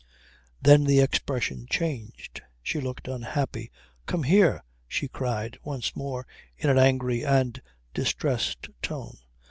[0.59, 2.41] Then the expression changed.
[2.63, 3.69] She looked unhappy.
[4.07, 6.25] "Come here!" she cried once more
[6.57, 7.61] in an angry and
[7.93, 9.17] distressed tone.